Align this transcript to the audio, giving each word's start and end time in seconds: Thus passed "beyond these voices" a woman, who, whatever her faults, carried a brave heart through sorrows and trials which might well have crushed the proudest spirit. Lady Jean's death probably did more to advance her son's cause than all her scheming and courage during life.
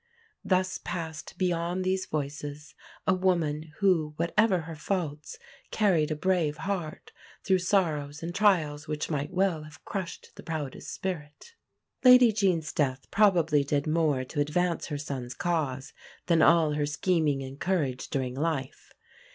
Thus 0.43 0.79
passed 0.83 1.37
"beyond 1.37 1.83
these 1.83 2.07
voices" 2.07 2.73
a 3.05 3.13
woman, 3.13 3.71
who, 3.81 4.15
whatever 4.17 4.61
her 4.61 4.75
faults, 4.75 5.37
carried 5.69 6.09
a 6.09 6.15
brave 6.15 6.57
heart 6.57 7.11
through 7.43 7.59
sorrows 7.59 8.23
and 8.23 8.33
trials 8.33 8.87
which 8.87 9.11
might 9.11 9.29
well 9.31 9.61
have 9.61 9.85
crushed 9.85 10.31
the 10.35 10.41
proudest 10.41 10.91
spirit. 10.91 11.53
Lady 12.03 12.31
Jean's 12.31 12.73
death 12.73 13.11
probably 13.11 13.63
did 13.63 13.85
more 13.85 14.23
to 14.23 14.41
advance 14.41 14.87
her 14.87 14.97
son's 14.97 15.35
cause 15.35 15.93
than 16.25 16.41
all 16.41 16.71
her 16.71 16.87
scheming 16.87 17.43
and 17.43 17.59
courage 17.59 18.09
during 18.09 18.33
life. 18.33 18.95